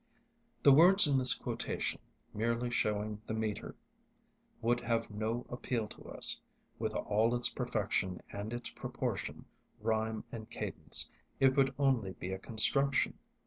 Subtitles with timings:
[0.63, 2.01] The words in this quotation,
[2.33, 3.75] merely showing the metre,
[4.59, 6.41] would have no appeal to us;
[6.79, 9.45] with all its perfection and its proportion,
[9.79, 13.19] rhyme and cadence, it would only be a construction.